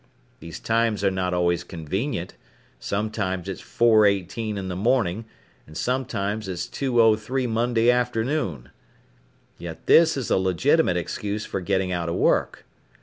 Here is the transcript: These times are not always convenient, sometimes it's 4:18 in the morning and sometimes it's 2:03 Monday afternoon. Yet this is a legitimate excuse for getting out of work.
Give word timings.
These 0.39 0.59
times 0.59 1.03
are 1.03 1.11
not 1.11 1.31
always 1.31 1.63
convenient, 1.63 2.33
sometimes 2.79 3.47
it's 3.47 3.61
4:18 3.61 4.57
in 4.57 4.67
the 4.67 4.75
morning 4.75 5.25
and 5.67 5.77
sometimes 5.77 6.47
it's 6.47 6.65
2:03 6.65 7.47
Monday 7.47 7.91
afternoon. 7.91 8.69
Yet 9.59 9.85
this 9.85 10.17
is 10.17 10.31
a 10.31 10.37
legitimate 10.37 10.97
excuse 10.97 11.45
for 11.45 11.61
getting 11.61 11.91
out 11.91 12.09
of 12.09 12.15
work. 12.15 12.65